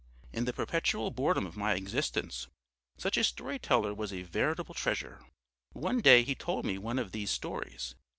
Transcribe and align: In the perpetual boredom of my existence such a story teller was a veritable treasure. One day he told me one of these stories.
In 0.33 0.45
the 0.45 0.51
perpetual 0.53 1.11
boredom 1.11 1.45
of 1.45 1.55
my 1.55 1.75
existence 1.75 2.47
such 2.97 3.17
a 3.17 3.23
story 3.23 3.59
teller 3.59 3.93
was 3.93 4.11
a 4.11 4.23
veritable 4.23 4.73
treasure. 4.73 5.23
One 5.73 5.99
day 6.01 6.23
he 6.23 6.33
told 6.33 6.65
me 6.65 6.79
one 6.79 6.97
of 6.97 7.11
these 7.11 7.29
stories. 7.29 7.93